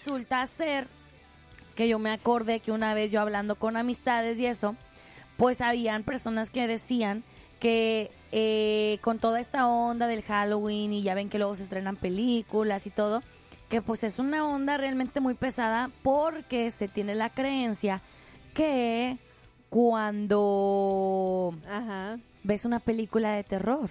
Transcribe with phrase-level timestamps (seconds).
[0.00, 0.88] resulta ser
[1.74, 4.74] que yo me acordé que una vez yo hablando con amistades y eso,
[5.36, 7.22] pues habían personas que decían
[7.58, 11.96] que eh, con toda esta onda del Halloween y ya ven que luego se estrenan
[11.96, 13.22] películas y todo,
[13.68, 18.00] que pues es una onda realmente muy pesada porque se tiene la creencia
[18.54, 19.18] que
[19.68, 22.18] cuando Ajá.
[22.42, 23.90] ves una película de terror,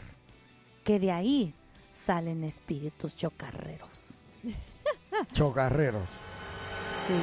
[0.84, 1.54] que de ahí
[1.94, 4.16] salen espíritus chocarreros.
[5.32, 6.10] Chocarreros.
[7.08, 7.14] Sí.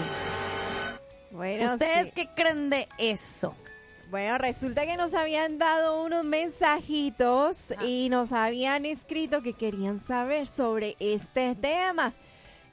[1.31, 2.13] Bueno, ¿Ustedes sí.
[2.15, 3.55] qué creen de eso?
[4.11, 10.47] Bueno, resulta que nos habían dado unos mensajitos y nos habían escrito que querían saber
[10.47, 12.15] sobre este tema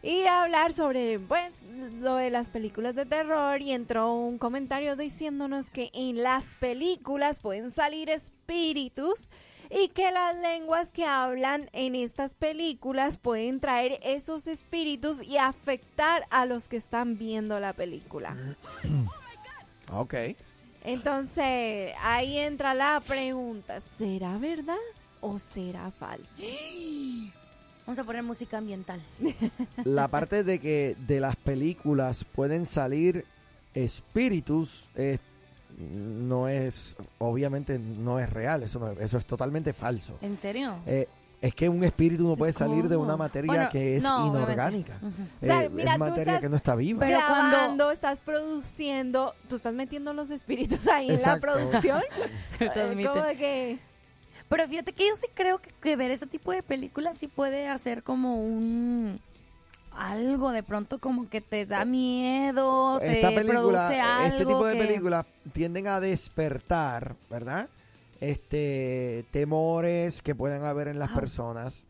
[0.04, 1.62] y hablar sobre pues
[2.00, 7.40] lo de las películas de terror y entró un comentario diciéndonos que en las películas
[7.40, 9.30] pueden salir espíritus
[9.76, 16.26] y que las lenguas que hablan en estas películas pueden traer esos espíritus y afectar
[16.30, 18.36] a los que están viendo la película.
[19.92, 20.16] Ok.
[20.86, 24.78] Entonces, ahí entra la pregunta, ¿será verdad
[25.22, 26.42] o será falso?
[27.86, 29.02] Vamos a poner música ambiental.
[29.84, 33.26] La parte de que de las películas pueden salir
[33.76, 35.20] espíritus eh,
[35.80, 40.18] no es, obviamente no es real, eso, no- eso es totalmente falso.
[40.22, 40.76] ¿En serio?
[40.86, 41.08] Eh,
[41.42, 44.98] es que un espíritu no puede salir de una materia Bueno, que es no, inorgánica.
[45.42, 47.00] O sea, Eh, mira, es tú materia estás- que no está viva.
[47.02, 51.48] Pero cuando- Grabando, estás produciendo, tú estás metiendo los espíritus ahí Exacto.
[51.48, 52.02] en la producción.
[53.14, 53.78] ¿Cómo que?
[54.50, 57.68] Pero fíjate que yo sí creo que, que ver ese tipo de películas sí puede
[57.68, 59.20] hacer como un
[59.98, 64.66] algo de pronto como que te da miedo, te Esta película, produce algo este tipo
[64.66, 67.70] de que- películas tienden a despertar, ¿verdad?
[68.20, 71.20] Este temores que puedan haber en las Wow.
[71.20, 71.88] personas,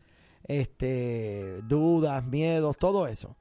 [0.48, 3.36] este dudas, miedos, todo eso.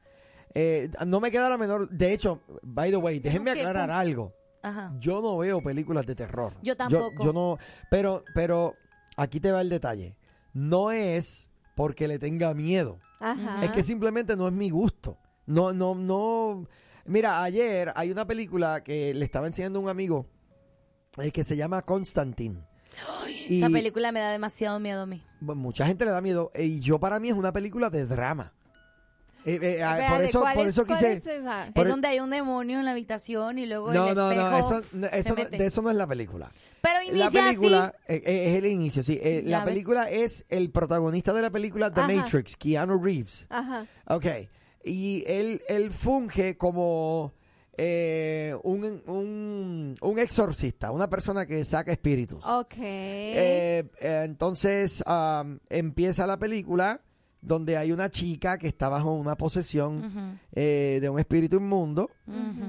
[0.55, 1.89] Eh, no me queda la menor.
[1.89, 4.31] De hecho, by the way, déjenme aclarar algo.
[4.61, 4.93] Ajá.
[4.99, 6.53] Yo no veo películas de terror.
[6.61, 7.23] Yo tampoco.
[7.23, 7.57] Yo, no,
[7.89, 8.75] pero, pero
[9.17, 10.15] aquí te va el detalle.
[10.53, 12.99] No es porque le tenga miedo.
[13.31, 13.63] Ajá.
[13.63, 15.17] Es que simplemente no es mi gusto.
[15.45, 16.67] No, no, no.
[17.05, 20.25] Mira, ayer hay una película que le estaba enseñando un amigo
[21.17, 22.59] eh, que se llama Constantine.
[23.49, 25.21] Y Esa película me da demasiado miedo a mí.
[25.41, 26.51] mucha gente le da miedo.
[26.53, 28.53] eh, Y yo para mí es una película de drama.
[29.45, 31.13] Eh, eh, ah, por Espérate, eso, ¿cuál por es- eso quise.
[31.13, 31.67] es esa?
[31.73, 34.33] Por es el- donde hay un demonio en la habitación y luego No, el no,
[34.33, 34.81] no, eso,
[35.11, 36.51] eso no- de eso no es la película.
[36.81, 37.95] Pero La inicia película así.
[38.13, 39.19] eh, eh, es el inicio, sí.
[39.21, 39.69] Eh, la ves.
[39.69, 42.11] película es el protagonista de la película The Ajá.
[42.13, 43.45] Matrix, Keanu Reeves.
[43.49, 43.85] Ajá.
[44.07, 44.25] Ok.
[44.83, 47.33] Y él, él funge como
[47.77, 52.45] eh, un, un, un exorcista, una persona que saca espíritus.
[52.45, 52.73] Ok.
[52.77, 57.01] Eh, entonces am, empieza la película
[57.45, 62.09] donde hay una chica que está bajo una posesión eh, de un espíritu inmundo.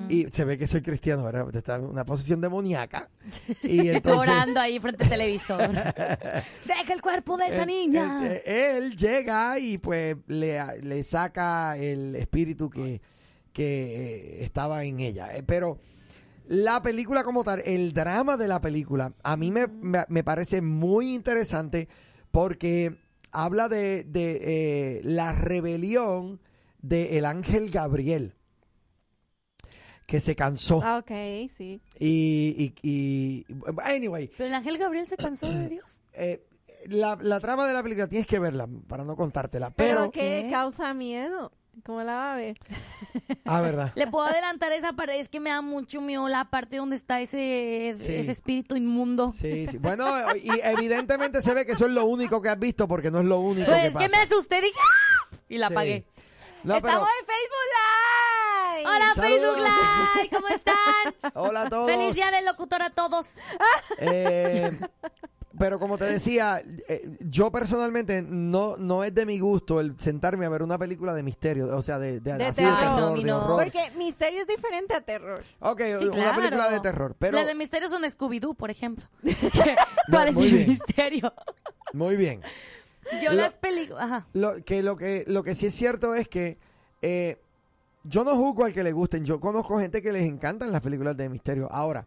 [0.09, 1.55] Y se ve que soy cristiano, ¿verdad?
[1.55, 3.09] Está en una posesión demoníaca.
[3.63, 4.27] Y entonces...
[4.29, 5.71] Llorando ahí frente al televisor.
[5.73, 8.27] Deja el cuerpo de esa Eh, niña.
[8.27, 13.01] eh, eh, él llega y pues le, le saca el espíritu que,
[13.53, 15.29] que estaba en ella.
[15.47, 15.79] Pero
[16.49, 20.61] la película como tal, el drama de la película, a mí me, me- me parece
[20.61, 21.89] muy interesante
[22.31, 23.04] porque
[23.35, 26.41] habla de, de, eh, la rebelión
[26.81, 28.35] del ángel Gabriel
[30.07, 31.11] que se cansó Ah, Ok,
[31.57, 31.81] sí.
[31.99, 33.47] y, y, y-
[33.85, 36.01] anyway Pero el ángel Gabriel se cansó de Dios.
[36.13, 36.47] eh,
[36.87, 39.71] la, la trama de la película tienes que verla para no contártela.
[39.71, 40.51] Pero, Pero, ¿qué ¿Qué?
[40.51, 41.53] causa miedo?
[41.85, 42.57] ¿Cómo la va a ver?
[43.45, 43.93] ah, verdad.
[43.95, 47.21] Le puedo adelantar esa parte, es que me da mucho miedo la parte donde está
[47.21, 48.15] ese, Sí.
[48.15, 49.31] ese espíritu inmundo.
[49.31, 49.79] Sí, sí.
[49.79, 50.07] Bueno,
[50.37, 53.25] y evidentemente se ve que eso es lo único que has visto porque no es
[53.27, 54.07] lo único Pues que es pasa.
[54.07, 55.37] que me asusté y dije, ¡ah!
[55.49, 55.73] y la Sí.
[55.75, 56.05] apagué.
[56.63, 58.87] No, pero- ¡Estamos en Facebook Live!
[58.87, 59.31] Hola Saludos.
[59.31, 59.69] Facebook
[60.17, 61.33] Live, ¿cómo están?
[61.35, 61.91] hola a todos.
[61.91, 63.37] Feliz día del locutor a todos.
[63.99, 64.79] Eh,
[65.65, 70.45] pero como te decía, eh, yo personalmente no, no es de mi gusto el sentarme
[70.45, 72.97] a ver una película de misterio, o sea, de, de, De así de terror.
[72.97, 73.39] terror, de no.
[73.47, 73.63] horror.
[73.65, 75.43] Porque misterio es diferente a terror.
[75.61, 76.37] Ok, Sí, una claro.
[76.37, 79.07] película de terror, pero Las de misterio son Scooby-Doo, por ejemplo.
[79.23, 79.33] No,
[80.11, 80.69] ¿Cuál es muy bien.
[80.69, 81.33] misterio?
[81.95, 82.43] muy bien.
[83.23, 84.03] Yo Lo- las películas...
[84.05, 84.27] Ajá.
[84.35, 86.59] Lo que, lo que, lo que sí es cierto es que
[87.01, 87.39] eh,
[88.03, 89.25] yo no juzgo al que le gusten.
[89.25, 91.73] Yo conozco gente que les encantan las películas de misterio.
[91.73, 92.05] Ahora,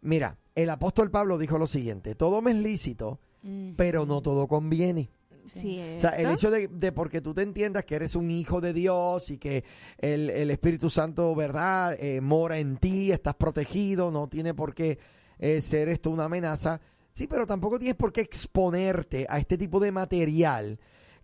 [0.00, 3.74] mira, el apóstol Pablo dijo lo siguiente: todo me es lícito, Mm.
[3.76, 5.10] pero no todo conviene.
[5.54, 8.60] Sí, O sea, el hecho de, de porque tú te entiendas que eres un hijo
[8.60, 9.64] de Dios y que
[9.96, 14.98] el, el Espíritu Santo, ¿verdad?, Eh, mora en ti, estás protegido, no tiene por qué
[15.38, 16.80] eh, ser esto una amenaza.
[17.12, 20.78] Sí, pero tampoco tienes por qué exponerte a este tipo de material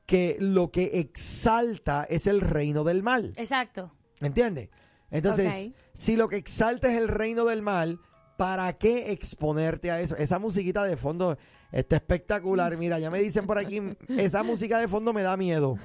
[0.07, 3.35] que lo que exalta es el reino del mal.
[3.37, 3.93] Exacto.
[4.21, 4.71] ¿Entiendes?
[5.11, 8.01] Entonces, si lo que exalta es el reino del mal,
[8.37, 10.17] ¿para qué exponerte a eso?
[10.17, 11.37] Esa musiquita de fondo
[11.73, 12.77] está espectacular.
[12.77, 15.79] Mira, ya me dicen por aquí, esa música de fondo me da miedo.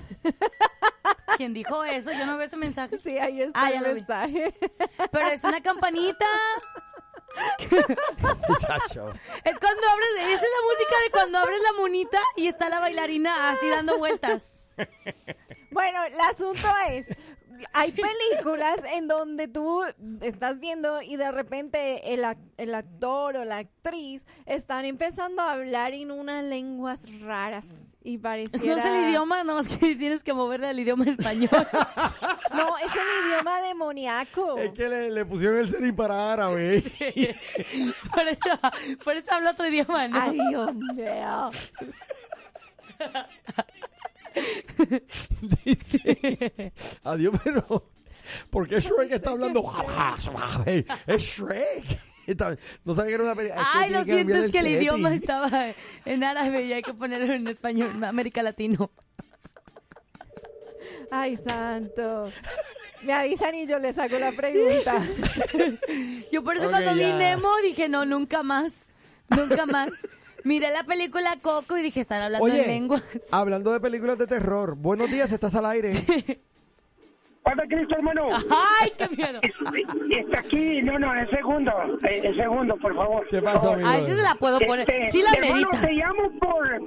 [1.37, 2.11] ¿Quién dijo eso?
[2.11, 2.97] Yo no veo ese mensaje.
[2.99, 3.95] Sí, ahí está Ah, ya el lo vi.
[3.95, 4.53] mensaje.
[5.11, 6.25] Pero es una campanita.
[8.47, 9.13] Muchacho.
[9.43, 12.79] Es cuando abres, esa es la música de cuando abres la monita y está la
[12.79, 14.53] bailarina así dando vueltas.
[15.71, 17.07] Bueno, el asunto es,
[17.73, 19.81] hay películas en donde tú
[20.21, 25.53] estás viendo y de repente el, ac- el actor o la actriz están empezando a
[25.53, 28.65] hablar en unas lenguas raras y pareciera...
[28.65, 31.49] No es el idioma, nada más que tienes que moverle al idioma español.
[32.51, 34.57] No, es el idioma demoníaco.
[34.57, 36.81] Es que le, le pusieron el serín para árabe.
[38.11, 38.59] por, eso,
[39.03, 40.19] por eso hablo otro idioma, ¿no?
[40.19, 41.49] Ay, Dios mío.
[45.65, 47.91] Dice, adiós, pero
[48.49, 49.63] ¿por qué Shrek está hablando?
[51.07, 52.09] es Shrek.
[52.85, 53.65] No sabía que era una película.
[53.73, 54.81] Ay, lo siento, es que el setting.
[54.81, 55.49] idioma estaba
[56.05, 58.91] en árabe y hay que ponerlo en español, América Latino.
[61.11, 62.31] Ay, santo.
[63.01, 65.01] Me avisan y yo le saco la pregunta.
[66.31, 67.17] Yo por eso Ok, cuando vi ya.
[67.17, 68.73] Nemo dije, no, nunca más,
[69.35, 69.89] nunca más.
[70.43, 73.03] Miré la película Coco y dije, están hablando Oye, en lenguas.
[73.31, 75.91] hablando de películas de terror, buenos días, estás al aire.
[77.43, 78.27] Padre Cristo, hermano.
[78.81, 79.39] ¡Ay, qué miedo!
[80.11, 80.81] Está aquí.
[80.83, 81.71] No, no, el segundo.
[82.03, 83.25] El, el segundo, por favor.
[83.29, 83.89] ¿Qué pasó, amigo?
[83.89, 84.89] Ay, sí se la puedo poner.
[84.89, 85.87] Este, Sí la hermano, merita.
[85.87, 86.81] te llamo por...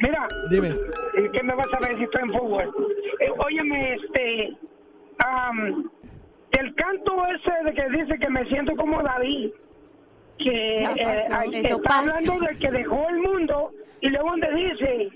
[0.00, 0.28] Mira.
[0.50, 0.76] Dime.
[1.32, 2.72] ¿Qué me vas a ver si estoy en fútbol?
[3.20, 4.56] Eh, óyeme, este...
[5.24, 5.90] am,
[6.52, 9.50] el canto ese de que dice que me siento como David,
[10.42, 11.98] que eh, ahí está pasa.
[12.00, 15.08] hablando de que dejó el mundo y luego donde dice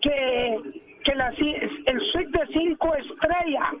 [0.00, 0.58] que,
[1.04, 3.74] que la, el suite de cinco estrellas,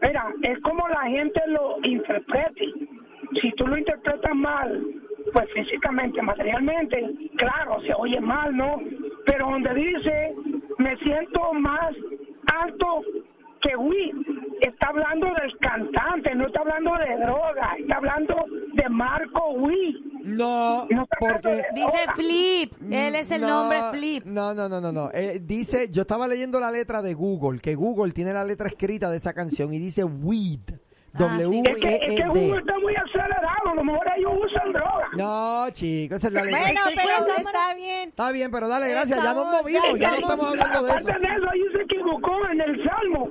[0.00, 2.66] mira, es como la gente lo interprete.
[3.42, 4.82] Si tú lo interpretas mal,
[5.32, 8.80] pues físicamente, materialmente, claro, se oye mal, ¿no?
[9.26, 10.34] Pero donde dice,
[10.78, 11.94] me siento más
[12.54, 13.02] alto
[13.60, 14.14] que Witt,
[14.60, 18.34] está hablando del cantante, no está hablando de droga, está hablando
[18.74, 19.96] de Marco Witt.
[20.24, 21.62] No, No porque...
[21.74, 21.98] Dice.
[22.14, 22.72] Flip.
[22.90, 24.24] Él es el No, nombre Flip.
[24.26, 25.10] No, no, no, no, no.
[25.14, 29.10] Eh, dice, yo estaba leyendo la letra de Google, que Google tiene la letra escrita
[29.10, 30.60] de esa canción y dice weed.
[31.14, 32.58] Ah, W Es que, es E que E Google D.
[32.58, 35.08] está muy acelerado, a lo mejor ellos usan droga.
[35.16, 36.60] No, chicos, esa es la letra.
[36.60, 38.08] Bueno, pero de está bien.
[38.10, 39.22] Está bien, pero dale, gracias.
[39.24, 41.08] Ya nos movimos, ya no estamos- estamos hablando de eso.
[41.08, 43.30] Aparte de eso, ahí se equivocó en el Salmo.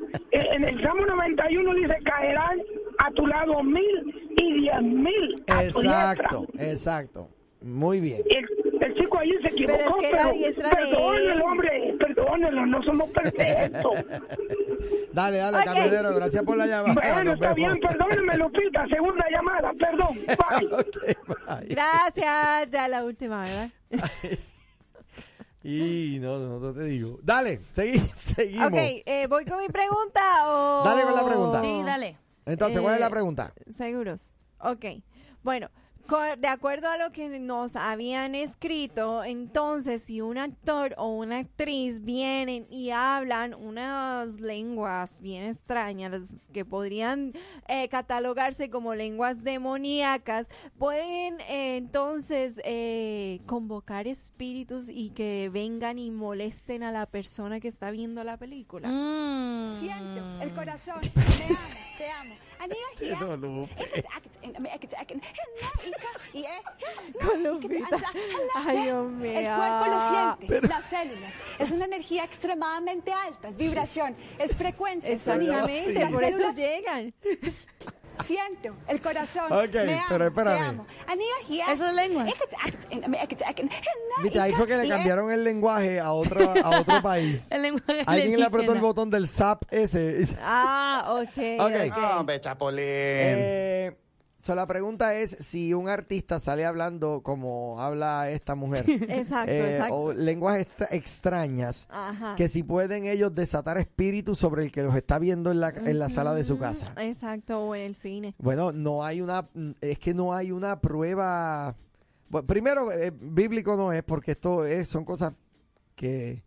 [0.87, 2.59] Salmo 91 dice, caerán
[3.05, 6.71] a tu lado mil y diez mil a tu Exacto, diestra.
[6.71, 7.29] exacto.
[7.61, 8.21] Muy bien.
[8.29, 8.45] El,
[8.81, 11.41] el chico ahí se Pero equivocó, es que pero, él.
[11.41, 13.91] hombre, perdónenlo, no somos perfectos.
[15.11, 15.63] Dale, dale, Ok.
[15.65, 16.93] camionero, gracias por la llamada.
[16.93, 17.55] bueno, Nos está vemos.
[17.55, 20.67] bien, perdónenme, Lupita, segunda llamada, perdón, bye.
[20.71, 21.67] Ok, bye.
[21.69, 22.69] Gracias.
[22.69, 23.69] Ya la última, ¿verdad?
[25.69, 27.19] Y no, no, no te digo.
[27.23, 27.99] Dale, segui-
[28.35, 28.67] seguimos.
[28.69, 30.83] Ok, eh, ¿voy con mi pregunta o...?
[30.85, 31.61] Dale con la pregunta.
[31.61, 32.17] Sí, dale.
[32.45, 33.53] Entonces, ¿cuál es Eh, la pregunta?
[33.75, 34.31] Seguros.
[34.59, 34.85] Ok.
[35.43, 35.69] Bueno,
[36.39, 42.01] de acuerdo a lo que nos habían escrito, entonces si un actor o una actriz
[42.05, 47.33] vienen y hablan unas lenguas bien extrañas que podrían
[47.67, 50.47] eh, catalogarse como lenguas demoníacas,
[50.79, 52.06] pueden eh, entonces
[52.63, 58.37] eh, convocar espíritus y que vengan y molesten a la persona que está viendo la
[58.37, 58.87] película.
[58.87, 59.79] Mm.
[59.79, 61.57] Siento el corazón, me amo,
[61.97, 62.35] te amo.
[62.59, 63.19] Amiga, Qué ya.
[63.19, 63.69] dolor.
[67.23, 67.97] Con Lupita.
[68.55, 69.39] Ay, Dios mío.
[69.39, 71.33] El cuerpo lo siente, las células.
[71.59, 75.11] Es una energía extremadamente alta, es vibración, es frecuencia.
[75.11, 77.13] Exactamente, por eso llegan.
[78.23, 80.57] Siento el corazón, Ok, me amo, pero espérame.
[80.57, 80.87] te amo.
[81.07, 81.73] Amiga, ya.
[81.73, 82.25] Esas lenguas.
[84.23, 87.47] Viste, ahí fue que le cambiaron el lenguaje a otro, a otro país.
[87.51, 90.27] El lenguaje Alguien le apretó el botón del SAP ese.
[90.41, 91.37] Ah, ok.
[91.67, 91.73] Ok.
[91.91, 92.19] ok.
[92.19, 92.79] Hombre, Chapulín.
[92.85, 93.97] Eh,
[94.47, 98.85] So, la pregunta es si un artista sale hablando como habla esta mujer.
[99.09, 99.93] Exacto, eh, exacto.
[99.95, 101.85] O lenguas extra- extrañas.
[101.91, 102.33] Ajá.
[102.37, 105.99] Que si pueden ellos desatar espíritus sobre el que los está viendo en la, en
[105.99, 106.93] la sala de su casa.
[106.97, 108.35] Exacto, o en el cine.
[108.37, 109.49] Bueno, no hay una,
[109.81, 111.75] es que no hay una prueba.
[112.29, 115.33] Bueno, primero, eh, bíblico no es, porque esto es, son cosas
[115.93, 116.41] que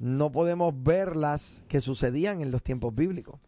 [0.00, 3.38] no podemos verlas que sucedían en los tiempos bíblicos.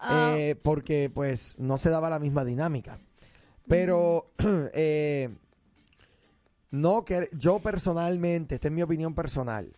[0.00, 2.98] Ah, Eh, porque pues no se daba la misma dinámica.
[3.66, 4.26] Pero
[4.72, 5.28] eh,
[6.70, 9.76] no que yo personalmente, esta es mi opinión personal,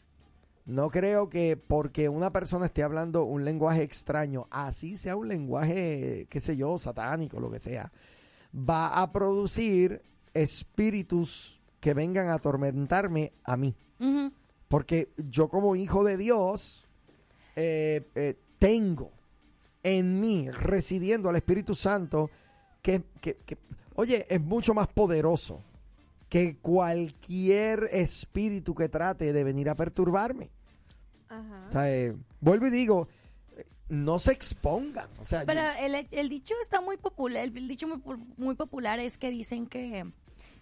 [0.66, 6.26] no creo que porque una persona esté hablando un lenguaje extraño, así sea un lenguaje,
[6.30, 7.90] qué sé yo, satánico, lo que sea,
[8.54, 10.02] va a producir
[10.34, 13.74] espíritus que vengan a atormentarme a mí.
[14.68, 16.86] Porque yo como hijo de Dios
[17.56, 19.10] eh, eh, tengo
[19.82, 22.30] en mí, residiendo al Espíritu Santo,
[22.82, 23.56] que, que- que,
[23.94, 25.62] oye, es mucho más poderoso
[26.28, 30.50] que cualquier espíritu que trate de venir a perturbarme.
[31.28, 31.64] Ajá.
[31.68, 33.08] O sea, eh, vuelvo y digo,
[33.88, 35.08] no se expongan.
[35.20, 38.00] O sea, Pero yo- el, el dicho está muy popular, el dicho muy,
[38.36, 40.06] muy popular es que dicen que,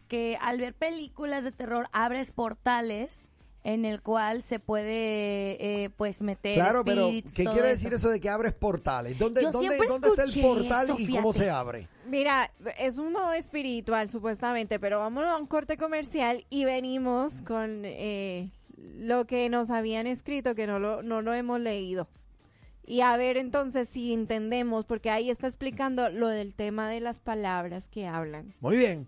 [0.09, 3.23] que al ver películas de terror abres portales
[3.65, 8.21] en el cual se puede eh, pues meter claro, pero ¿qué quiere decir eso de
[8.21, 9.19] que abres portales?
[9.19, 11.89] ¿Dónde, Yo dónde, está el portal eso, y cómo se abre?
[12.07, 18.51] Mira, es uno espiritual supuestamente, pero vámonos a un corte comercial y venimos con eh,
[18.77, 22.09] lo que nos habían escrito, que no lo, no lo hemos leído.
[22.87, 27.21] Y a ver entonces si entendemos, porque ahí está explicando lo del tema de las
[27.21, 28.55] palabras que hablan.
[28.61, 29.07] Muy bien.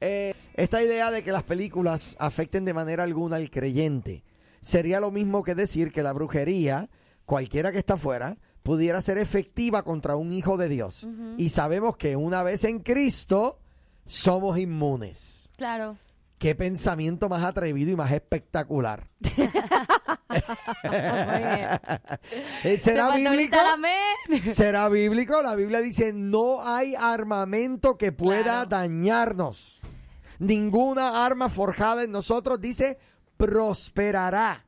[0.00, 4.24] Eh, esta idea de que las películas afecten de manera alguna al creyente
[4.60, 6.88] sería lo mismo que decir que la brujería,
[7.24, 11.06] cualquiera que está afuera, pudiera ser efectiva contra un hijo de Dios.
[11.38, 13.58] Y sabemos que una vez en Cristo
[14.04, 15.50] somos inmunes.
[15.56, 15.96] Claro.
[16.38, 19.08] Qué pensamiento más atrevido y más espectacular.
[22.64, 23.56] Eh, ¿Será bíblico?
[24.52, 25.42] ¿Será bíblico?
[25.42, 28.66] La Biblia dice, no hay armamento que pueda Claro.
[28.66, 29.80] dañarnos.
[30.40, 32.98] Ninguna arma forjada en nosotros, dice,
[33.36, 34.64] prosperará.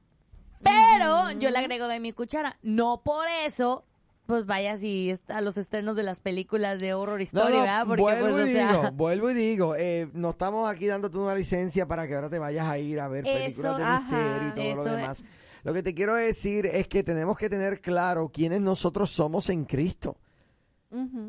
[0.62, 2.56] Pero yo le agrego de mi cuchara.
[2.62, 3.84] No por eso,
[4.26, 7.60] pues vaya así est- a los estrenos de las películas de horror No, story, no,
[7.60, 7.84] ¿verdad?
[7.86, 11.18] Porque vuelvo, pues, o y sea, digo, vuelvo y digo, eh, no estamos aquí dándote
[11.18, 14.00] una licencia para que ahora te vayas a ir a ver Eso, películas de ajá,
[14.16, 15.20] misterio y todo eso lo demás.
[15.20, 15.38] es.
[15.64, 19.64] Lo que te quiero decir es que tenemos que tener claro quiénes nosotros somos en
[19.64, 20.16] Cristo.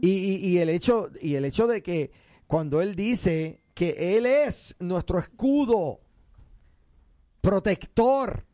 [0.02, 2.12] Y, y- y el hecho, y el hecho de que
[2.48, 6.00] cuando Él dice que Él es nuestro escudo,
[7.42, 8.46] protector,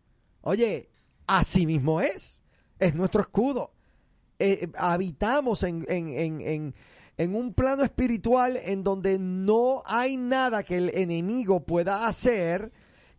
[0.42, 0.90] oye,
[1.28, 2.42] así mismo es,
[2.80, 3.72] es nuestro escudo.
[4.40, 6.76] Eh, habitamos en, en- en- en-
[7.18, 12.72] en un plano espiritual en donde no hay nada que el enemigo pueda hacer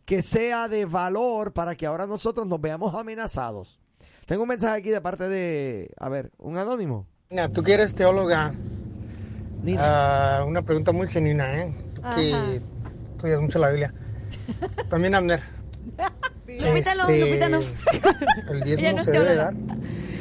[0.06, 3.78] que sea de valor para que ahora nosotros nos veamos amenazados.
[4.26, 7.06] Tengo un mensaje aquí de parte de, a ver, un anónimo.
[7.28, 8.54] Nina, tú que eres teóloga,
[9.78, 11.74] ah, una pregunta muy genuina, ¿eh?
[12.00, 12.16] Tú Ajá.
[12.16, 12.60] que
[13.12, 13.94] estudias mucho la Biblia.
[14.88, 15.12] También.
[16.46, 17.60] Lupita no, este, Lupita no.
[18.50, 19.54] El diezmo no se debe dar.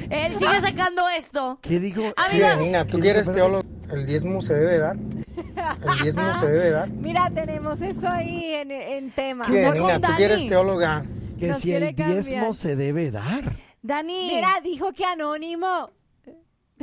[0.10, 1.60] Él sigue sacando esto.
[1.62, 2.02] ¿Qué dijo?
[2.16, 2.56] Amiga.
[2.56, 3.36] Nina, tú ¿Qué que eres dijo?
[3.38, 4.96] teóloga, el diezmo se debe dar.
[4.98, 6.90] El diezmo se debe dar.
[7.02, 9.46] Mira, tenemos eso ahí en, en tema.
[9.46, 10.50] ¿Qué, Nina, con tú que eres Dani.
[10.50, 11.06] teóloga,
[11.40, 12.24] Que Nos si el cambiar.
[12.24, 13.44] diezmo se debe dar.
[13.82, 14.32] Dani.
[14.36, 15.92] Mira, dijo que anónimo.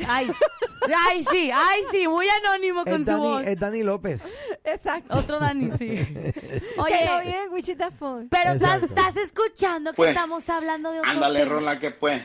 [0.07, 0.31] Ay,
[1.09, 3.45] ay, sí, ay, sí, muy anónimo con Es su Dani, voz.
[3.47, 4.47] es Dani López.
[4.65, 5.17] Exacto.
[5.19, 5.87] Otro Dani, sí.
[5.89, 8.29] que Oye, vive en Wichita Falls.
[8.31, 8.87] pero estás, Exacto.
[9.01, 11.53] estás escuchando que Pues, estamos hablando de otro Ándale, tema.
[11.53, 12.23] Rola, que pues.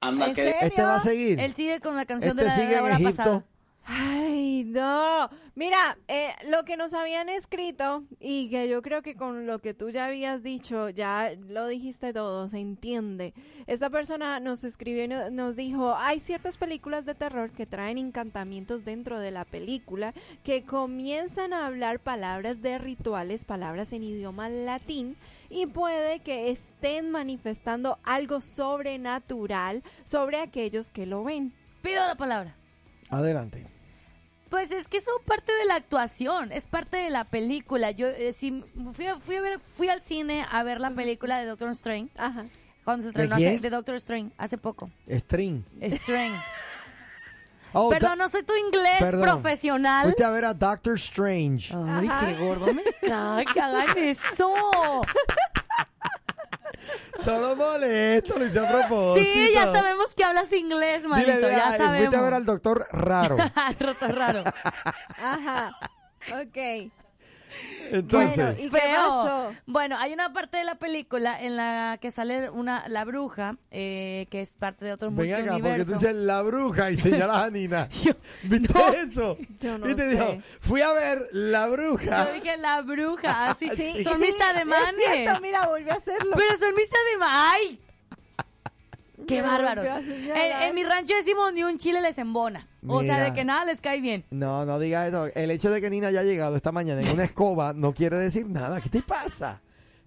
[0.00, 0.42] Anda, ¿En que.
[0.44, 0.58] serio?
[0.62, 1.40] Este va a seguir.
[1.40, 3.16] Él sigue con la canción Este de la, sigue la en hora Egipto.
[3.16, 3.44] pasada.
[3.84, 5.28] Ay, no.
[5.56, 9.74] Mira, eh, lo que nos habían escrito y que yo creo que con lo que
[9.74, 13.34] tú ya habías dicho, ya lo dijiste todo, se entiende.
[13.66, 17.98] Esta persona nos escribió y no- nos dijo, hay ciertas películas de terror que traen
[17.98, 24.48] encantamientos dentro de la película que comienzan a hablar palabras de rituales, palabras en idioma
[24.48, 25.16] latín
[25.48, 31.52] y puede que estén manifestando algo sobrenatural sobre aquellos que lo ven.
[31.82, 32.54] Pido la palabra.
[33.10, 33.66] Adelante.
[34.48, 37.92] Pues es que son parte de la actuación, es parte de la película.
[37.92, 41.46] Yo eh, sí, fui, fui, a ver, fui al cine a ver la película de
[41.46, 42.46] Doctor Strange, Ajá.
[42.84, 43.50] cuando se estrenó quién?
[43.54, 44.90] hace- de Doctor Strange, hace poco.
[45.08, 45.64] String.
[45.80, 46.36] Strange.
[47.72, 49.22] Oh, Perdón, no soy tu inglés perdón.
[49.22, 50.02] profesional.
[50.02, 51.72] Fuiste a ver a Doctor Strange.
[51.72, 54.52] Ay, qué gordo me hagan eso.
[57.24, 59.32] Todo molesto, lo hice a propósito.
[59.32, 61.32] Sí, ya sabemos que hablas inglés, manito.
[61.32, 61.98] Dile, ya ay, sabemos.
[61.98, 63.36] fuiste a ver al doctor raro.
[63.80, 64.44] Roto raro.
[65.22, 65.76] Ajá.
[66.42, 66.90] Ok.
[67.92, 68.94] Entonces, Bueno, ¿y qué Feo.
[68.96, 69.54] pasó?
[69.66, 74.26] Bueno, hay una parte de la película en la que sale una la bruja, eh,
[74.30, 77.50] que es parte de otro ven acá, porque tú dices la bruja y señalas a
[77.50, 77.88] Nina.
[78.04, 78.12] Yo-
[78.44, 78.92] ¿Viste no.
[78.92, 79.38] eso?
[79.60, 80.10] Yo no y te sé.
[80.10, 82.26] dijo, fui a ver la bruja.
[82.28, 83.68] Yo dije la bruja, así.
[83.76, 84.94] Sí, son sí, mis Es ademanes.
[84.96, 86.36] cierto, mira, volví a hacerlo.
[86.36, 87.50] Pero son mis ademanes.
[87.52, 87.80] ¡Ay!
[89.26, 89.84] ¡Qué bárbaros!
[89.84, 90.62] señalar.
[90.62, 92.66] En, en mi rancho decimos ni un chile les embona.
[92.86, 94.24] O sea, de que nada les cae bien.
[94.30, 95.26] No, no digas eso.
[95.34, 98.48] El hecho de que Nina haya llegado esta mañana en una escoba no quiere decir
[98.48, 98.80] nada.
[98.80, 99.60] ¿Qué te pasa?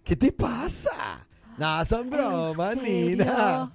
[0.04, 1.26] ¿Qué te pasa?
[1.58, 3.72] No, son bromas, Nina.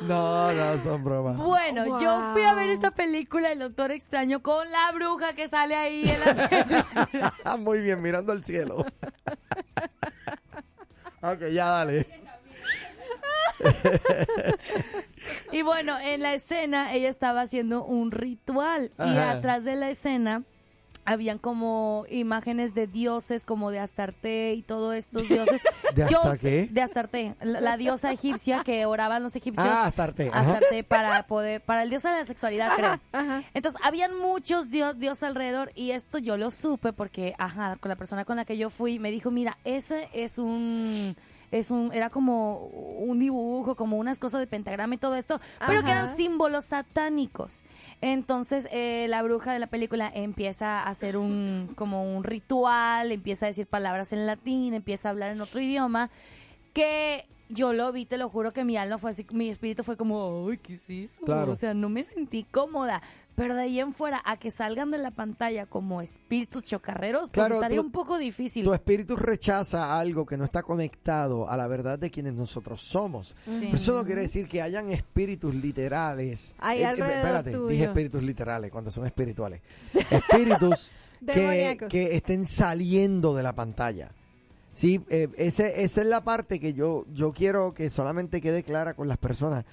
[0.00, 1.36] No, no, son bromas.
[1.36, 5.76] Bueno, yo fui a ver esta película El Doctor Extraño con la bruja que sale
[5.76, 6.20] ahí en
[7.44, 7.56] la.
[7.58, 8.84] Muy bien, mirando al cielo.
[11.20, 12.06] ok, ya dale.
[15.52, 19.32] Y bueno, en la escena ella estaba haciendo un ritual y Ajá.
[19.32, 20.42] atrás de la escena
[21.04, 25.60] habían como imágenes de dioses como de Astarte y todos estos dioses.
[25.96, 26.68] ¿De Yo hasta sé- qué?
[26.72, 29.66] De Astarte, la, la diosa egipcia que oraban los egipcios.
[29.68, 30.30] Ah, Astarte.
[30.32, 30.52] ajá.
[30.54, 33.00] Astarte para poder, para el dios de la sexualidad, creo.
[33.52, 37.96] Entonces, habían muchos dios, dios alrededor y esto yo lo supe porque, ajá, con la
[37.96, 41.16] persona con la que yo fui me dijo, mira, ese es un,
[41.52, 42.66] es un, era como
[42.98, 47.62] un dibujo, como unas cosas de pentagrama y todo esto, pero que eran símbolos satánicos.
[48.00, 53.46] Entonces, eh, la bruja de la película empieza a hacer un, como un ritual, empieza
[53.46, 56.10] a decir palabras en latín, empieza a hablar en otro idioma,
[56.72, 59.96] que yo lo vi, te lo juro que mi alma fue así, mi espíritu fue
[59.96, 61.24] como, ay, ¿qué es eso?
[61.24, 61.52] Claro.
[61.52, 63.02] O sea, no me sentí cómoda.
[63.34, 67.32] Pero de ahí en fuera, a que salgan de la pantalla como espíritus chocarreros, pues
[67.32, 68.62] Claro, estaría un poco difícil.
[68.62, 73.34] Tu espíritu rechaza algo que no está conectado a la verdad de quienes nosotros somos.
[73.46, 73.60] Sí.
[73.60, 76.54] Pero eso no quiere decir que hayan espíritus literales.
[76.58, 77.66] Alrededor espérate, tuyo.
[77.68, 79.62] dije espíritus literales cuando son espirituales.
[80.10, 80.92] Espíritus
[81.26, 84.12] que estén saliendo de la pantalla.
[84.72, 88.94] Sí, eh, ese, esa es la parte que yo, yo quiero que solamente quede clara
[88.94, 89.64] con las personas.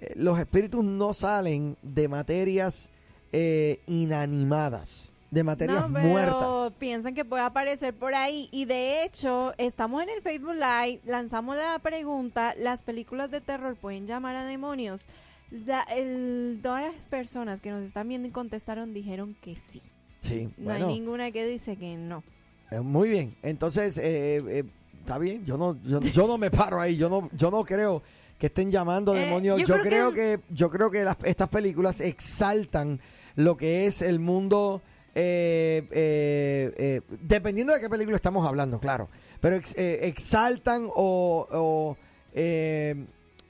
[0.00, 2.90] Eh, los espíritus no salen de materias
[3.32, 6.72] eh, inanimadas, de materias no, pero muertas.
[6.78, 8.48] piensan que puede aparecer por ahí.
[8.50, 13.76] Y de hecho, estamos en el Facebook Live, lanzamos la pregunta, ¿las películas de terror
[13.76, 15.06] pueden llamar a demonios?
[15.50, 19.80] La- el- todas las personas que nos están viendo y contestaron dijeron que sí.
[20.20, 20.86] Sí, No bueno.
[20.88, 22.22] hay ninguna que dice que no.
[22.70, 24.64] Eh, Muy bien, entonces eh, eh,
[25.00, 25.44] está bien.
[25.44, 26.96] Yo no, yo, yo no me paro ahí.
[26.96, 28.02] Yo no, yo no creo
[28.38, 29.58] que estén llamando Eh, demonios.
[29.60, 33.00] yo Yo, creo creo, que- que, yo creo que las- estas películas exaltan
[33.36, 34.82] lo que es el mundo.
[35.12, 39.08] eh, eh, eh, dependiendo de qué película estamos hablando, claro.
[39.40, 41.96] Pero ex- eh, exaltan o, o,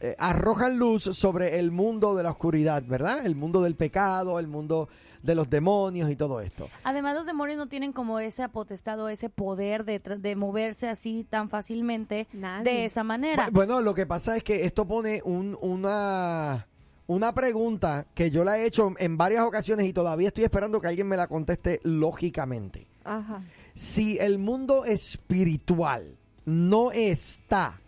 [0.01, 3.25] eh, arrojan luz sobre el mundo de la oscuridad, ¿verdad?
[3.25, 4.89] El mundo del pecado, el mundo
[5.23, 6.69] de los demonios y todo esto.
[6.83, 11.27] Además, los demonios no tienen como ese potestad o ese poder de, de moverse así
[11.29, 12.65] tan fácilmente Nadie.
[12.73, 13.49] de esa manera.
[13.49, 16.67] Bu- Bueno, lo que pasa es que esto pone un- una,
[17.07, 20.89] una pregunta que yo la he hecho en varias ocasiones y todavía estoy esperando que
[20.89, 22.87] alguien me la conteste lógicamente.
[23.05, 23.43] Ajá.
[23.75, 27.80] Si el mundo espiritual no está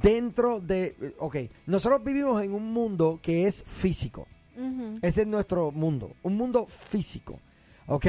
[0.00, 1.14] dentro de...
[1.18, 4.26] Ok, nosotros vivimos en un mundo que es físico.
[5.02, 7.38] Ese es nuestro mundo, un mundo físico.
[7.86, 8.06] ¿Ok?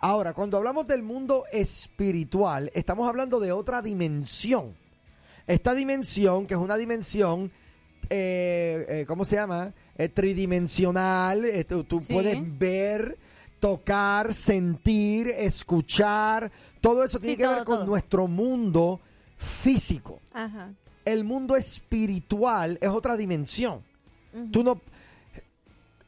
[0.00, 4.76] Ahora, cuando hablamos del mundo espiritual, estamos hablando de otra dimensión.
[5.46, 7.50] Esta dimensión, que es una dimensión,
[8.10, 9.72] eh, eh, ¿cómo se llama?
[9.96, 11.44] Eh, tridimensional.
[11.68, 12.12] tú tú Sí.
[12.12, 13.18] puedes ver,
[13.58, 16.52] tocar, sentir, escuchar.
[16.80, 17.86] Todo eso tiene Sí, que todo, ver con todo.
[17.86, 19.00] nuestro mundo
[19.36, 20.20] físico.
[20.32, 20.72] Ajá.
[21.08, 23.82] El mundo espiritual es otra dimensión.
[24.52, 24.82] Tú no.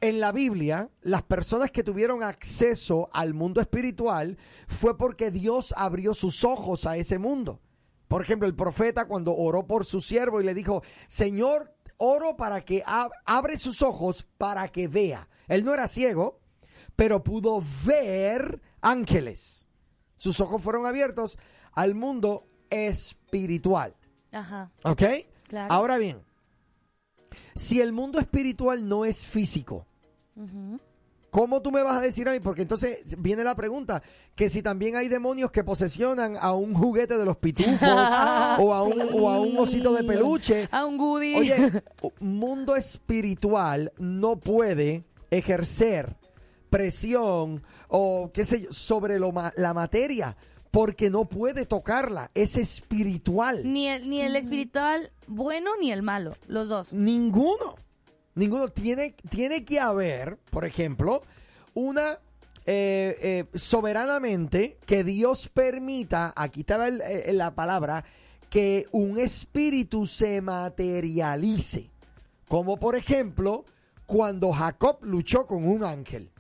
[0.03, 4.37] En la Biblia, las personas que tuvieron acceso al mundo espiritual
[4.67, 7.61] fue porque Dios abrió sus ojos a ese mundo.
[8.09, 12.61] Por ejemplo, el profeta cuando oró por su siervo y le dijo, Señor, oro para
[12.61, 15.29] que ab- abre sus ojos para que vea.
[15.49, 16.41] Él no era ciego,
[16.95, 19.67] pero pudo ver ángeles.
[20.19, 21.39] Sus ojos fueron abiertos
[21.73, 23.95] al mundo espiritual.
[24.33, 25.03] Ajá, ¿Ok?
[25.49, 25.73] claro.
[25.73, 26.19] Ahora bien,
[27.55, 29.87] si el mundo espiritual no es físico.
[31.31, 32.41] ¿cómo tú me vas a decir a mí?
[32.41, 34.03] Porque entonces viene la pregunta,
[34.35, 38.83] que si también hay demonios que posesionan a un juguete de los pitufos o, a
[38.83, 40.69] un, o a un osito de peluche.
[40.71, 41.37] A un Goody.
[41.37, 41.83] Oye,
[42.21, 46.17] mundo espiritual no puede ejercer
[46.69, 50.37] presión o qué sé yo sobre lo la materia
[50.71, 53.63] porque no puede tocarla, es espiritual.
[53.65, 56.93] Ni el, ni el espiritual bueno ni el malo, los dos.
[56.93, 57.75] Ninguno.
[58.35, 58.69] Ninguno.
[58.69, 61.23] Tiene, tiene que haber, por ejemplo,
[61.75, 62.19] una
[62.67, 68.05] eh, eh, soberanamente que Dios permita, aquí está el- eh, la palabra,
[68.49, 71.91] que un espíritu se materialice.
[72.49, 73.65] Como por ejemplo,
[74.07, 76.31] cuando Jacob luchó con un ángel.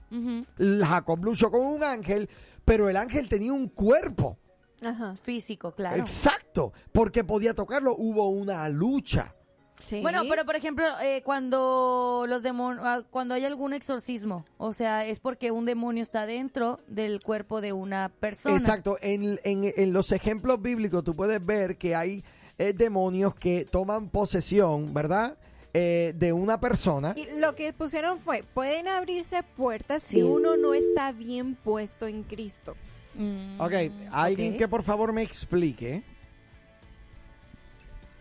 [0.58, 2.28] Jacob luchó con un ángel,
[2.64, 4.38] pero el ángel tenía un cuerpo.
[4.82, 5.14] Ajá.
[5.16, 5.96] Físico, claro.
[5.96, 7.94] Exacto, porque podía tocarlo.
[7.96, 9.34] Hubo una lucha.
[9.82, 10.00] Sí.
[10.02, 15.20] Bueno, pero por ejemplo, eh, cuando los demonios, cuando hay algún exorcismo, o sea, es
[15.20, 18.56] porque un demonio está dentro del cuerpo de una persona.
[18.56, 22.22] Exacto, en, en- en los ejemplos bíblicos tú puedes ver que hay
[22.58, 25.38] eh, demonios que toman posesión, ¿verdad?
[25.72, 27.14] Eh, de una persona.
[27.16, 30.16] Y lo que pusieron fue, pueden abrirse puertas Sí.
[30.16, 32.74] si uno no está bien puesto en Cristo.
[33.14, 33.72] Mm, Ok,
[34.10, 36.02] alguien que por favor me explique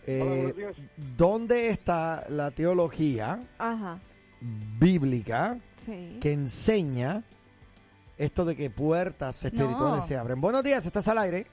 [0.06, 0.74] eh, Hola,
[1.18, 4.00] dónde está la teología Ajá,
[4.80, 6.18] bíblica sí.
[6.22, 7.24] que enseña
[8.18, 10.06] esto de que puertas espirituales No.
[10.06, 10.42] se abren.
[10.42, 11.46] Buenos días, estás al aire.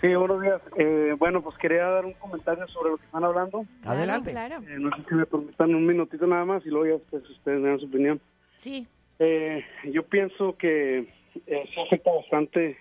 [0.00, 0.60] Sí, buenos días.
[0.76, 3.64] Eh, bueno, pues quería dar un comentario sobre lo que están hablando.
[3.84, 4.30] Adelante.
[4.32, 4.56] Claro.
[4.68, 7.60] Eh, no sé si me permitan un minutito nada más y luego ya pues, ustedes
[7.60, 8.20] me dan su opinión.
[8.56, 8.86] Sí.
[9.18, 10.98] Eh, yo pienso que
[11.46, 12.76] eh, sí afecta bastante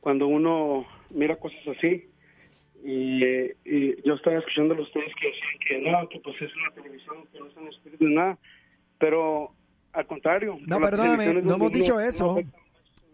[0.00, 2.06] cuando uno mira cosas así.
[2.82, 3.22] Y,
[3.64, 7.16] y yo estaba escuchando a ustedes que decían que no, que pues es una televisión,
[7.32, 8.38] que no es un espíritu ni nada.
[8.98, 9.52] Pero
[9.92, 10.56] al contrario.
[10.66, 12.36] No, perdóname, no hemos dicho uno- eso.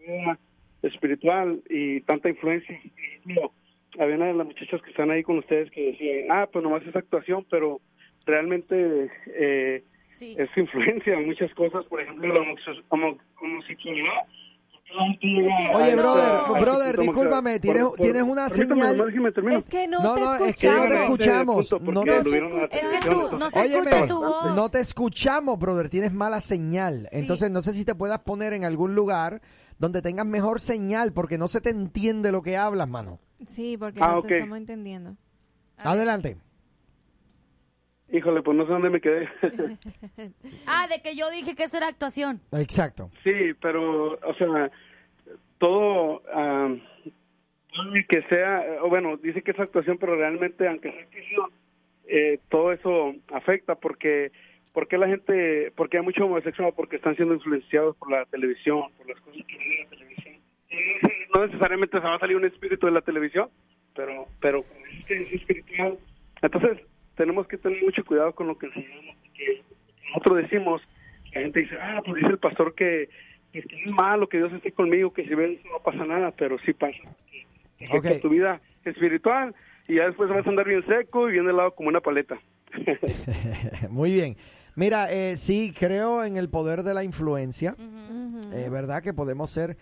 [0.07, 0.37] uno
[0.81, 2.79] espiritual y tanta influencia.
[3.99, 6.83] Había una de las muchachas que están ahí con ustedes que decían, ah, pues nomás
[6.85, 7.81] es actuación, pero
[8.25, 9.83] realmente eh,
[10.17, 10.35] Sí.
[10.37, 12.41] es influencia en muchas cosas, por ejemplo, la
[13.39, 14.25] homosexualidad.
[15.75, 18.99] Oye, brother, brother, discúlpame, tienes, tienes una señal.
[19.51, 20.79] Es que no, No, te no, es que escuchamos.
[20.79, 21.71] no te escuchamos.
[21.81, 24.55] No te- la Es que tú, no se Óyeme, escucha tu voz.
[24.55, 25.89] no te escuchamos, brother.
[25.89, 27.09] Tienes mala señal.
[27.11, 29.41] Entonces, no sé si te puedas poner en algún lugar
[29.79, 33.19] donde tengas mejor señal, porque no se te entiende lo que hablas, mano.
[33.47, 34.27] Sí, porque Ah, no ok.
[34.27, 35.15] te estamos entendiendo.
[35.77, 36.37] Adelante.
[38.11, 39.27] Híjole, pues no sé dónde me quedé.
[40.65, 42.41] Ah, de que yo dije que eso era actuación.
[42.51, 43.11] Exacto.
[43.23, 44.71] sí, pero, o sea,
[45.59, 46.73] todo ah,
[47.75, 51.51] puede que sea, o bueno, dice que es actuación, pero realmente, aunque sea actuación,
[52.07, 54.31] eh, todo eso afecta porque
[54.77, 59.09] porque la gente, porque hay mucho homosexual, porque están siendo influenciados por la televisión, por
[59.09, 60.35] las cosas que ven en la televisión.
[61.33, 63.49] No necesariamente se va a salir un espíritu de la televisión,
[63.95, 64.63] pero pero
[64.99, 65.97] es que es espiritual.
[66.43, 66.77] Entonces,
[67.15, 69.63] tenemos que tener mucho cuidado con lo que enseñamos, porque
[70.09, 70.83] nosotros decimos,
[71.33, 73.09] la gente dice, ah, pues dice el pastor que,
[73.51, 76.73] que es malo, que Dios esté conmigo, que si ven no pasa nada, pero sí
[76.73, 76.99] pasa.
[77.79, 78.21] Que afecta Ok.
[78.21, 79.55] tu vida espiritual
[79.87, 82.39] y ya después vas a andar bien seco y bien helado como una paleta.
[83.89, 84.35] Muy bien.
[84.77, 87.75] Mira, eh, sí, creo en el poder de la influencia.
[88.53, 89.75] Es verdad que podemos ser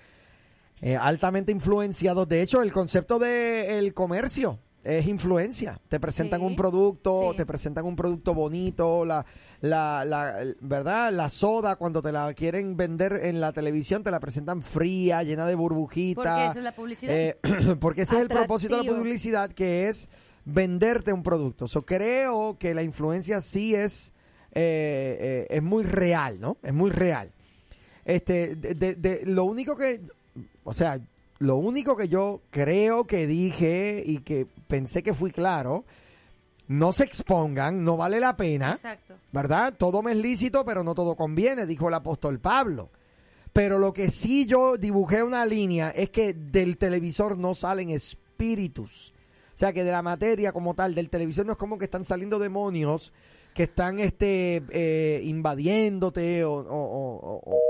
[0.82, 2.26] eh, altamente influenciados.
[2.30, 5.82] De hecho, el concepto del comercio es influencia.
[5.90, 7.38] Te presentan Sí, un producto, sí.
[7.38, 9.26] te presentan un producto bonito, la,
[9.60, 11.12] la, la, ¿verdad?
[11.12, 15.46] La soda, cuando te la quieren vender en la televisión, te la presentan fría, llena
[15.46, 16.24] de burbujitas.
[16.24, 17.14] Porque esa es la publicidad.
[17.14, 17.38] Eh,
[17.82, 20.08] porque ese es el propósito de la publicidad, que es
[20.46, 21.68] venderte un producto.
[21.68, 24.14] So, creo que la influencia sí es,
[24.56, 26.58] eh, eh, es muy real, ¿no?
[26.64, 27.32] Es muy real.
[28.06, 30.02] Este, de, de- de- lo único que,
[30.64, 31.00] o sea,
[31.40, 35.84] lo único que yo creo que dije y que pensé que fui claro,
[36.68, 38.74] no se expongan, no vale la pena.
[38.74, 39.16] Exacto.
[39.32, 39.74] ¿verdad?
[39.78, 42.90] Todo me es lícito, pero no todo conviene, dijo el apóstol Pablo.
[43.54, 49.14] Pero lo que sí yo dibujé una línea es que del televisor no salen espíritus.
[49.54, 52.04] O sea, que de la materia como tal, del televisor no es como que están
[52.04, 53.14] saliendo demonios
[53.56, 57.62] que están este eh, invadiéndote o, o- o- o-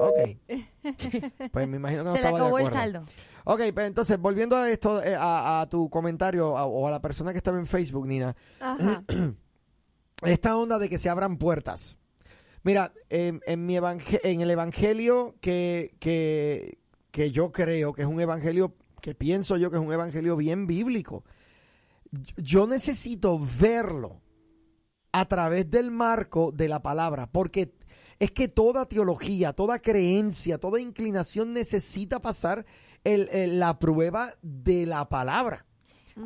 [0.00, 0.36] Ok.
[1.52, 2.78] Pues me imagino que no Se le estaba de acabó el acuerdo.
[2.78, 3.04] saldo.
[3.44, 7.00] Ok, pues entonces, volviendo a esto, eh, a, a tu comentario a- o a la
[7.02, 9.02] persona que estaba en Facebook, Nina, Ajá.
[10.22, 11.98] esta onda de que se abran puertas.
[12.62, 16.78] Mira, en, en mi evangel- en el evangelio que, que,
[17.10, 20.66] que yo creo que es un evangelio, que pienso yo que es un evangelio bien
[20.68, 21.24] bíblico,
[22.36, 24.20] yo necesito verlo
[25.12, 27.72] a través del marco de la palabra, porque
[28.18, 32.66] es que toda teología, toda creencia, toda inclinación necesita pasar
[33.04, 35.64] el- el- la prueba de la palabra.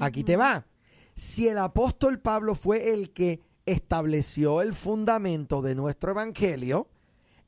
[0.00, 0.66] Aquí te va.
[1.14, 6.88] Si el apóstol Pablo fue el que estableció el fundamento de nuestro evangelio,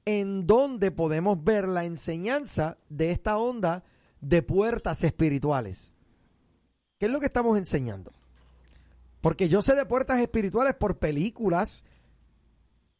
[0.05, 3.83] en donde podemos ver la enseñanza de esta onda
[4.20, 5.92] de puertas espirituales.
[6.99, 8.12] ¿Qué es lo que estamos enseñando?
[9.24, 11.82] Porque yo sé de puertas espirituales por películas,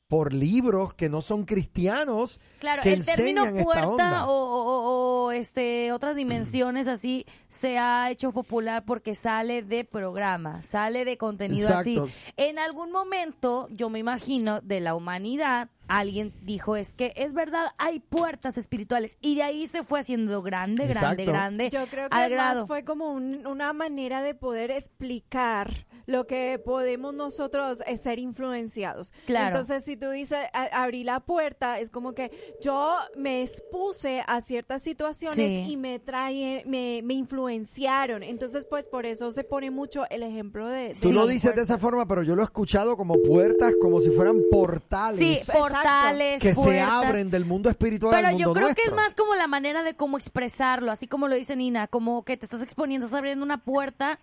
[0.09, 4.27] por libros que no son cristianos, Claro, que el término puerta onda.
[4.27, 10.63] o, o- o, este, otras dimensiones así se ha hecho popular porque sale de programa,
[10.63, 12.05] sale de contenido Exacto.
[12.05, 12.23] así.
[12.39, 17.67] En algún momento, yo me imagino, de la humanidad, alguien dijo, es que es verdad,
[17.79, 19.17] hay puertas espirituales.
[19.21, 21.25] Y de ahí se fue haciendo grande, grande, Exacto.
[21.33, 21.71] grande.
[21.71, 22.67] Yo creo que al más grado.
[22.67, 29.11] fue como un- una manera de poder explicar lo que podemos nosotros eh, ser influenciados.
[29.27, 29.47] Claro.
[29.49, 32.31] Entonces, si tú dices a- abrí la puerta, es como que
[32.63, 35.73] yo me expuse a ciertas situaciones Sí.
[35.73, 38.23] y me trae, me, me influenciaron.
[38.23, 40.89] Entonces, pues por eso se pone mucho el ejemplo de.
[40.89, 44.01] de Tú lo dices de esa forma, pero yo lo he escuchado como puertas, como
[44.01, 45.51] si fueran portales Sí,
[45.83, 49.15] portales, que se abren del mundo espiritual Pero al mundo yo creo que es más
[49.15, 52.63] como la manera de cómo expresarlo, así como lo dice Nina, como que te estás
[52.63, 54.19] exponiendo, estás abriendo una puerta,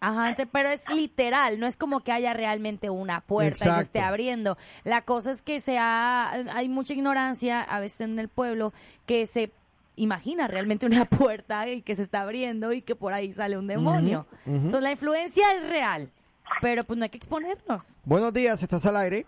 [0.00, 3.82] ajá, pero es literal, no es como que haya realmente una puerta y se Exacto.
[3.82, 4.56] esté abriendo.
[4.84, 8.72] La cosa es que se ha, hay mucha ignorancia a veces en el pueblo
[9.06, 9.52] que se
[9.96, 13.66] imagina realmente una puerta y que se está abriendo y que por ahí sale un
[13.66, 14.26] demonio.
[14.44, 16.10] Entonces la influencia es real,
[16.60, 17.96] pero pues no hay que exponernos.
[18.04, 19.24] Buenos días, ¿estás al aire?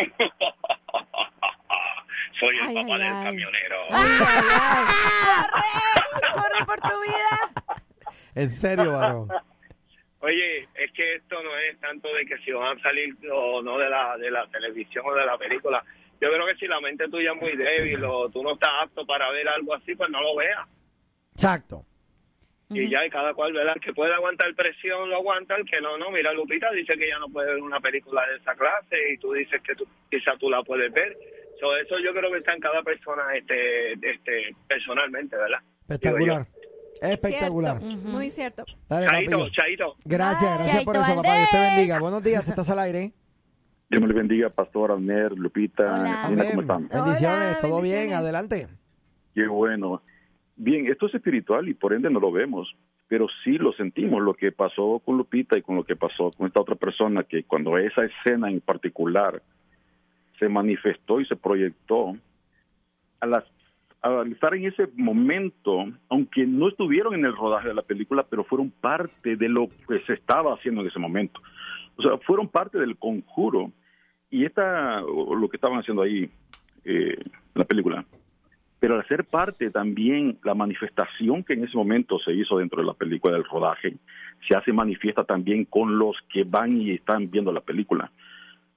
[2.40, 3.24] Soy el Ay, papá ay, del ay.
[3.24, 3.76] camionero.
[3.88, 4.08] ¡Corre!
[6.32, 7.38] ¡Corre por tu vida!
[8.34, 9.28] En serio, varón.
[10.20, 13.78] Oye, es que esto no es tanto de que si van a salir o no
[13.78, 15.82] de la, de la televisión o de la película.
[16.20, 19.06] Yo creo que si la mente tuya es muy débil o tú no estás apto
[19.06, 20.68] para ver algo así, pues no lo veas.
[21.32, 21.86] Exacto.
[22.72, 23.74] Y ya, y cada cual, ¿verdad?
[23.74, 26.10] El que puede aguantar presión lo aguanta, el que no, no.
[26.12, 29.32] Mira, Lupita dice que ya no puede ver una película de esa clase y tú
[29.32, 31.16] dices que tú, quizá tú la puedes ver.
[31.58, 35.58] So, eso yo creo que está en cada persona este, este personalmente, ¿verdad?
[35.88, 36.46] Espectacular.
[37.02, 37.78] Espectacular.
[37.78, 38.64] Cierto, Muy cierto.
[38.88, 39.96] Dale, Chaito, chaito.
[40.04, 41.36] Gracias, gracias por eso, papá.
[41.36, 41.98] Dios te bendiga.
[41.98, 43.12] Buenos días, ¿estás al aire?
[43.90, 46.28] Dios me le bendiga, Pastor Abner, Lupita, Hola.
[46.28, 46.44] Nina.
[46.50, 46.88] ¿cómo están?
[46.88, 48.68] Bendiciones, Hola, todo bien, adelante.
[49.34, 50.02] Qué bueno.
[50.62, 52.70] Bien, esto es espiritual y por ende no lo vemos,
[53.08, 56.48] pero sí lo sentimos, lo que pasó con Lupita y con lo que pasó con
[56.48, 59.40] esta otra persona, que cuando esa escena en particular
[60.38, 62.14] se manifestó y se proyectó,
[63.22, 63.42] a
[64.02, 68.44] al estar en ese momento, aunque no estuvieron en el rodaje de la película, pero
[68.44, 71.40] fueron parte de lo que se estaba haciendo en ese momento.
[71.96, 73.72] O sea, fueron parte del conjuro.
[74.28, 76.30] Y esta, lo que estaban haciendo ahí
[76.84, 77.16] eh,
[77.54, 78.04] la película,
[78.80, 82.86] pero al ser parte también la manifestación que en ese momento se hizo dentro de
[82.86, 83.96] la película del rodaje
[84.48, 88.10] se hace manifiesta también con los que van y están viendo la película.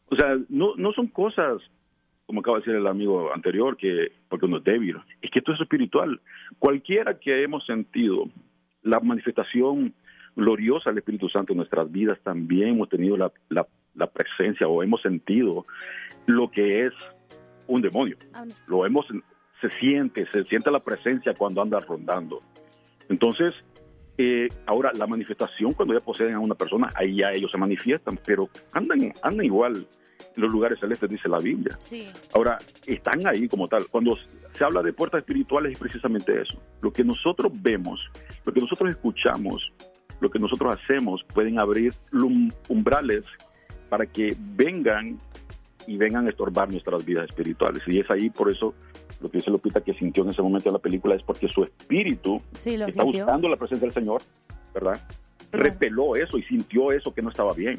[0.10, 1.62] O sea no no son cosas
[2.26, 5.54] como acaba de decir el amigo anterior que porque uno es débil es que esto
[5.54, 6.20] es espiritual.
[6.60, 8.30] Cualquiera que hemos sentido
[8.82, 9.94] la manifestación
[10.36, 14.84] gloriosa del Espíritu Santo en nuestras vidas también hemos tenido la, la, la presencia o
[14.84, 15.66] hemos sentido
[16.26, 16.94] lo que es
[17.68, 18.18] un demonio.
[18.68, 19.06] Lo hemos
[19.70, 22.42] se siente se siente la presencia cuando anda rondando.
[23.10, 23.54] Entonces
[24.18, 28.20] eh, ahora la manifestación cuando ya poseen a una persona ahí ya ellos se manifiestan
[28.26, 29.88] pero andan andan igual.
[30.36, 31.76] En los lugares celestes dice la Biblia.
[31.80, 32.08] Sí.
[32.34, 33.86] ahora están ahí como tal.
[33.88, 36.60] Cuando se habla de puertas espirituales es precisamente eso.
[36.82, 38.00] Lo que nosotros vemos
[38.46, 39.72] lo que nosotros escuchamos
[40.24, 41.94] lo que nosotros hacemos pueden abrir
[42.70, 43.26] umbrales
[43.90, 45.20] para que vengan
[45.86, 47.84] y vengan a estorbar nuestras vidas espirituales.
[47.88, 48.74] Y es ahí por eso
[49.24, 51.64] lo que dice Lupita que sintió en ese momento de la película es porque su
[51.64, 53.24] espíritu Sí, lo está sintió.
[53.26, 54.22] buscando la presencia del Señor,
[54.74, 55.00] ¿verdad?
[55.52, 57.78] Repeló eso y sintió eso que no estaba bien.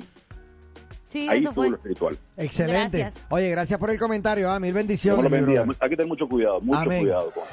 [1.06, 1.70] Sí, ahí eso estuvo fue.
[1.70, 2.18] lo espiritual.
[2.36, 2.98] Excelente.
[2.98, 3.26] Gracias.
[3.30, 4.50] Oye, gracias por el comentario.
[4.50, 5.24] Ah, mil bendiciones.
[5.24, 7.00] que tener mucho cuidado, mucho Amén.
[7.02, 7.52] cuidado con eso.